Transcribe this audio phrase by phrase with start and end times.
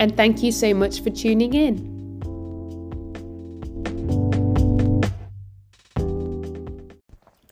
[0.00, 1.98] and thank you so much for tuning in.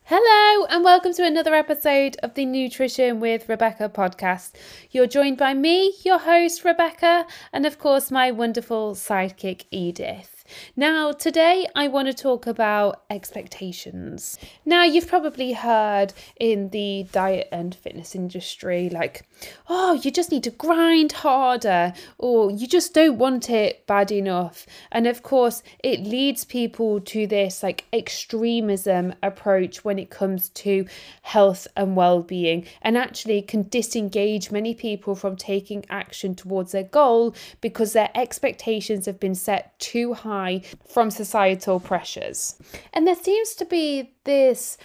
[0.05, 4.53] Hello, and welcome to another episode of the Nutrition with Rebecca podcast.
[4.91, 10.36] You're joined by me, your host, Rebecca, and of course, my wonderful sidekick, Edith.
[10.77, 14.39] Now, today I want to talk about expectations.
[14.65, 19.27] Now, you've probably heard in the diet and fitness industry, like,
[19.69, 24.67] oh, you just need to grind harder, or you just don't want it bad enough.
[24.93, 30.87] And of course, it leads people to this like extremism approach when it comes to
[31.23, 36.85] health and well being, and actually can disengage many people from taking action towards their
[36.85, 42.57] goal because their expectations have been set too high high from societal pressures.
[42.93, 44.77] And there seems to be this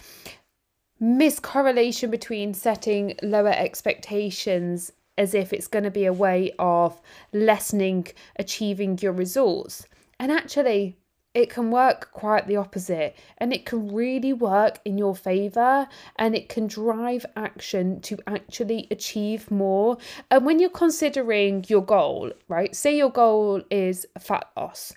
[1.00, 7.00] miscorrelation between setting lower expectations as if it's going to be a way of
[7.32, 8.06] lessening
[8.38, 9.86] achieving your results.
[10.18, 10.96] And actually,
[11.34, 16.34] it can work quite the opposite and it can really work in your favor and
[16.34, 19.96] it can drive action to actually achieve more.
[20.30, 24.92] And when you're considering your goal right say your goal is fat loss.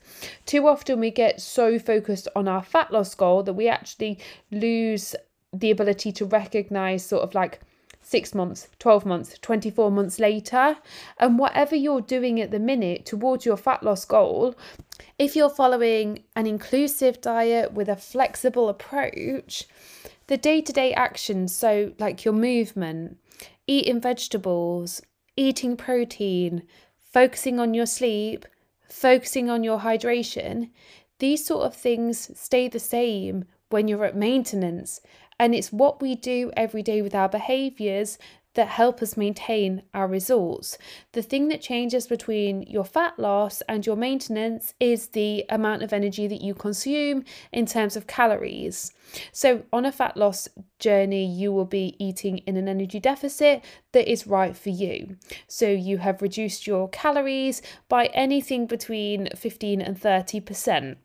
[0.46, 4.20] Too often we get so focused on our fat loss goal that we actually
[4.52, 5.16] lose
[5.54, 7.62] the ability to recognize sort of like
[8.06, 10.78] six months, 12 months, 24 months later.
[11.18, 14.56] And whatever you're doing at the minute towards your fat loss goal,
[15.18, 19.66] if you're following an inclusive diet with a flexible approach,
[20.28, 23.18] the day to day actions, so like your movement,
[23.68, 25.02] eating vegetables,
[25.36, 26.64] eating protein,
[27.02, 28.46] focusing on your sleep,
[28.88, 30.70] focusing on your hydration,
[31.20, 35.02] these sort of things stay the same when you're at maintenance.
[35.40, 38.18] And it's what we do every day with our behaviors
[38.56, 40.78] that help us maintain our results.
[41.12, 45.94] The thing that changes between your fat loss and your maintenance is the amount of
[45.94, 48.92] energy that you consume in terms of calories.
[49.32, 50.48] So, on a fat loss
[50.80, 55.18] journey, you will be eating in an energy deficit that is right for you.
[55.48, 60.96] So, you have reduced your calories by anything between 15 and 30%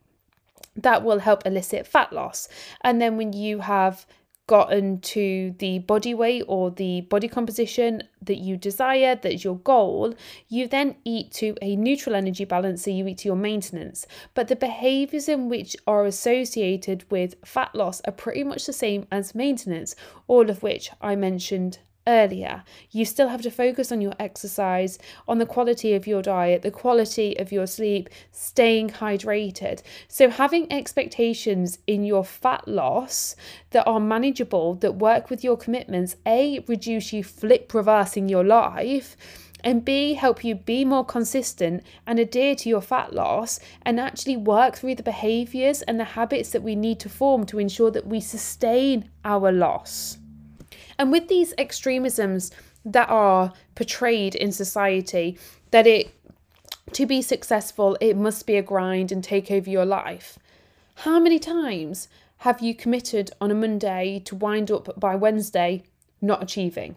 [0.77, 2.49] that will help elicit fat loss.
[2.83, 4.07] And then when you have
[4.51, 9.59] gotten to the body weight or the body composition that you desire, that is your
[9.59, 10.13] goal,
[10.49, 14.09] you then eat to a neutral energy balance, so you eat to your maintenance.
[14.35, 19.07] But the behaviors in which are associated with fat loss are pretty much the same
[19.13, 19.95] as maintenance,
[20.27, 22.65] all of which I mentioned earlier.
[22.91, 26.71] You still have to focus on your exercise, on the quality of your diet, the
[26.71, 29.83] quality of your sleep, staying hydrated.
[30.09, 33.37] So, having expectations in your fat loss
[33.71, 39.17] that are manageable, that work with your commitments, A, reduce you flip reversing your life
[39.63, 44.37] and B, help you be more consistent and adhere to your fat loss and actually
[44.37, 48.07] work through the behaviors and the habits that we need to form to ensure that
[48.07, 50.20] we sustain our loss.
[51.01, 52.51] And with these extremisms
[52.85, 55.39] that are portrayed in society,
[55.71, 56.15] that it
[56.93, 60.39] to be successful, it must be a grind and take over your life.
[60.97, 65.85] How many times have you committed on a Monday to wind up by Wednesday
[66.21, 66.97] not achieving?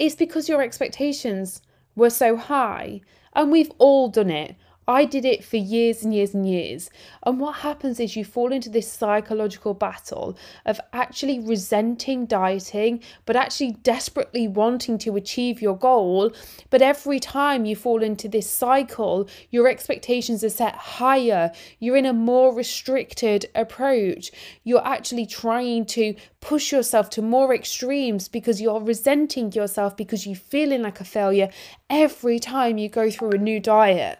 [0.00, 1.62] It's because your expectations
[1.94, 4.56] were so high, and we've all done it.
[4.90, 6.88] I did it for years and years and years.
[7.24, 10.34] And what happens is you fall into this psychological battle
[10.64, 16.32] of actually resenting dieting, but actually desperately wanting to achieve your goal.
[16.70, 21.52] But every time you fall into this cycle, your expectations are set higher.
[21.80, 24.30] You're in a more restricted approach.
[24.64, 30.34] You're actually trying to push yourself to more extremes because you're resenting yourself because you're
[30.34, 31.50] feeling like a failure
[31.90, 34.18] every time you go through a new diet.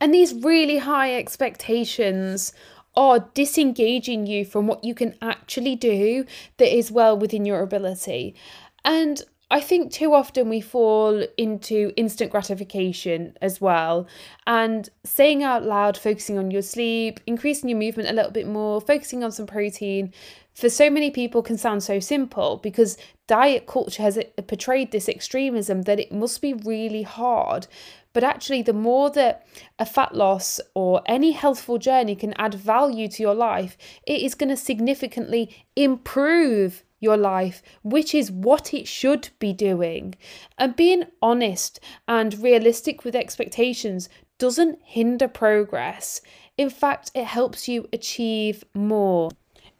[0.00, 2.52] And these really high expectations
[2.96, 6.24] are disengaging you from what you can actually do
[6.56, 8.34] that is well within your ability.
[8.84, 14.06] And I think too often we fall into instant gratification as well.
[14.46, 18.80] And saying out loud, focusing on your sleep, increasing your movement a little bit more,
[18.80, 20.12] focusing on some protein,
[20.52, 25.08] for so many people can sound so simple because diet culture has uh, portrayed this
[25.08, 27.66] extremism that it must be really hard.
[28.12, 29.46] But actually, the more that
[29.78, 34.34] a fat loss or any healthful journey can add value to your life, it is
[34.34, 40.14] going to significantly improve your life, which is what it should be doing.
[40.56, 44.08] And being honest and realistic with expectations
[44.38, 46.20] doesn't hinder progress.
[46.56, 49.30] In fact, it helps you achieve more.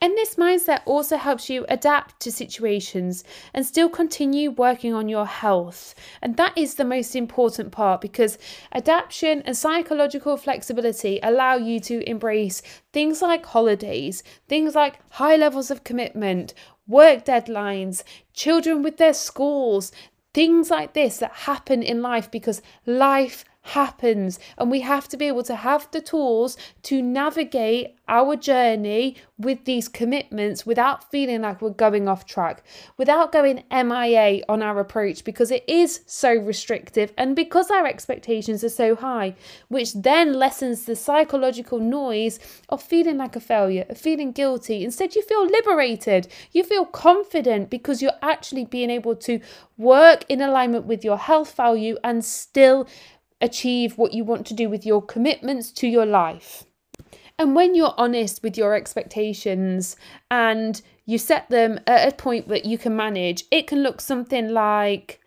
[0.00, 5.26] And this mindset also helps you adapt to situations and still continue working on your
[5.26, 5.94] health.
[6.22, 8.38] And that is the most important part because
[8.72, 12.62] adaptation and psychological flexibility allow you to embrace
[12.92, 16.54] things like holidays, things like high levels of commitment,
[16.88, 18.02] work deadlines,
[18.32, 19.92] children with their schools,
[20.34, 25.26] things like this that happen in life because life happens and we have to be
[25.26, 31.60] able to have the tools to navigate our journey with these commitments without feeling like
[31.60, 32.64] we're going off track,
[32.96, 38.64] without going MIA on our approach because it is so restrictive and because our expectations
[38.64, 39.34] are so high,
[39.68, 44.84] which then lessens the psychological noise of feeling like a failure, of feeling guilty.
[44.84, 49.40] Instead, you feel liberated, you feel confident because you're actually being able to
[49.76, 52.88] work in alignment with your health value and still
[53.40, 56.64] achieve what you want to do with your commitments to your life.
[57.38, 59.96] And when you're honest with your expectations
[60.30, 64.48] and you set them at a point that you can manage, it can look something
[64.48, 65.20] like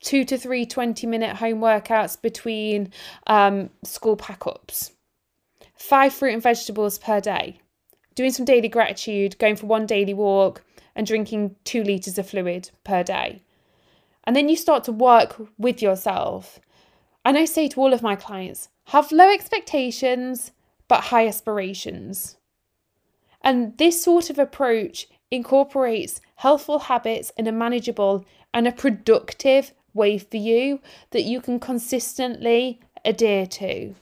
[0.00, 2.92] two to three 20 minute home workouts between
[3.26, 4.92] um, school pack ups,
[5.76, 7.58] five fruit and vegetables per day,
[8.14, 10.62] doing some daily gratitude, going for one daily walk,
[10.94, 13.42] and drinking two litres of fluid per day.
[14.24, 16.60] And then you start to work with yourself
[17.24, 20.52] and I say to all of my clients have low expectations,
[20.88, 22.36] but high aspirations.
[23.40, 30.18] And this sort of approach incorporates healthful habits in a manageable and a productive way
[30.18, 30.80] for you
[31.10, 33.94] that you can consistently adhere to.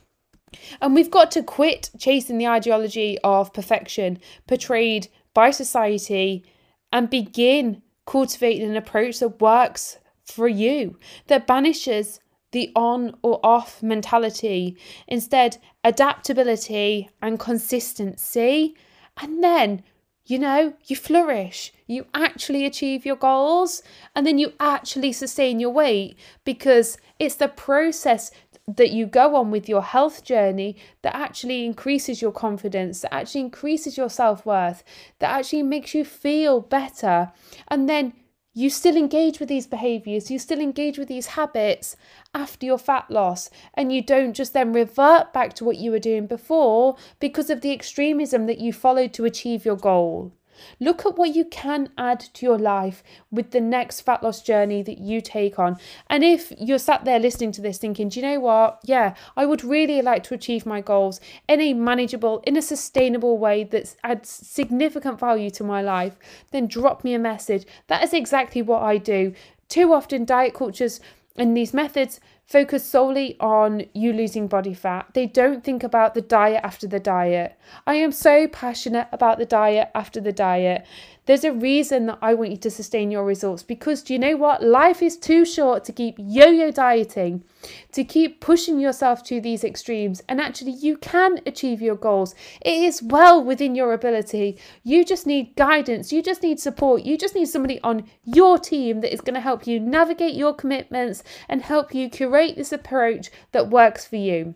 [0.81, 6.45] And we've got to quit chasing the ideology of perfection portrayed by society
[6.91, 10.97] and begin cultivating an approach that works for you,
[11.27, 12.19] that banishes
[12.53, 14.77] the on or off mentality.
[15.07, 18.75] Instead, adaptability and consistency.
[19.17, 19.83] And then,
[20.25, 21.73] you know, you flourish.
[21.87, 23.83] You actually achieve your goals
[24.15, 26.15] and then you actually sustain your weight
[26.45, 28.31] because it's the process
[28.67, 33.41] that you go on with your health journey that actually increases your confidence, that actually
[33.41, 34.83] increases your self worth,
[35.19, 37.31] that actually makes you feel better.
[37.67, 38.13] And then
[38.53, 41.95] you still engage with these behaviors, you still engage with these habits
[42.35, 45.99] after your fat loss, and you don't just then revert back to what you were
[45.99, 50.31] doing before because of the extremism that you followed to achieve your goal.
[50.79, 54.83] Look at what you can add to your life with the next fat loss journey
[54.83, 55.77] that you take on.
[56.09, 58.79] And if you're sat there listening to this thinking, do you know what?
[58.83, 63.37] Yeah, I would really like to achieve my goals in a manageable, in a sustainable
[63.37, 66.17] way that adds significant value to my life,
[66.51, 67.65] then drop me a message.
[67.87, 69.33] That is exactly what I do.
[69.69, 70.99] Too often, diet cultures
[71.35, 75.07] and these methods focus solely on you losing body fat.
[75.13, 77.57] They don't think about the diet after the diet.
[77.87, 80.85] I am so passionate about the diet after the diet.
[81.25, 84.35] There's a reason that I want you to sustain your results because do you know
[84.35, 84.61] what?
[84.61, 87.45] Life is too short to keep yo yo dieting,
[87.93, 90.21] to keep pushing yourself to these extremes.
[90.27, 92.35] And actually, you can achieve your goals.
[92.59, 94.59] It is well within your ability.
[94.83, 98.99] You just need guidance, you just need support, you just need somebody on your team
[98.99, 103.29] that is going to help you navigate your commitments and help you curate this approach
[103.51, 104.55] that works for you.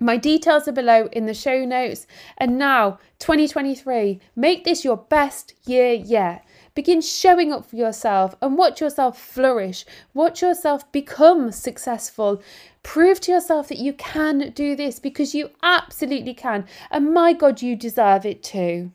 [0.00, 2.06] My details are below in the show notes.
[2.36, 6.44] And now, 2023, make this your best year yet.
[6.74, 9.86] Begin showing up for yourself and watch yourself flourish.
[10.12, 12.42] Watch yourself become successful.
[12.82, 16.66] Prove to yourself that you can do this because you absolutely can.
[16.90, 18.90] And my God, you deserve it too.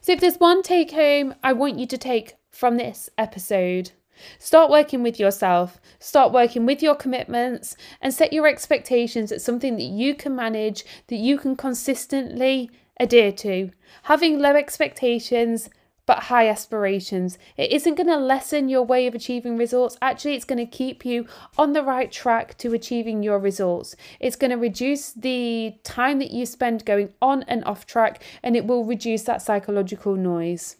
[0.00, 3.92] So, if there's one take home I want you to take from this episode,
[4.38, 9.76] Start working with yourself, start working with your commitments, and set your expectations at something
[9.76, 13.70] that you can manage, that you can consistently adhere to.
[14.04, 15.68] Having low expectations
[16.04, 17.38] but high aspirations.
[17.56, 19.96] It isn't going to lessen your way of achieving results.
[20.02, 21.26] Actually, it's going to keep you
[21.56, 23.94] on the right track to achieving your results.
[24.18, 28.56] It's going to reduce the time that you spend going on and off track, and
[28.56, 30.76] it will reduce that psychological noise.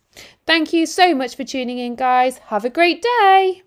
[0.47, 2.38] Thank you so much for tuning in, guys.
[2.38, 3.62] Have a great day.